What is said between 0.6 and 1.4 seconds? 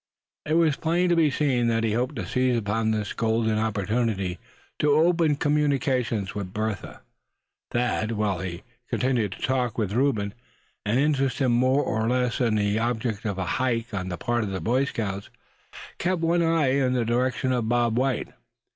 plain to be